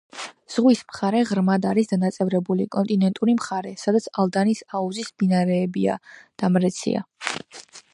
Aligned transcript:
ზღვის 0.53 0.79
მხარე 0.93 1.19
ღრმად 1.31 1.67
არს 1.71 1.91
დანაწევრებული, 1.91 2.67
კონტინენტური 2.77 3.37
მხარე, 3.41 3.77
სადაც 3.85 4.11
ალდანის 4.25 4.67
აუზის 4.81 5.15
მდინარეებია, 5.15 6.03
დამრეცია. 6.45 7.09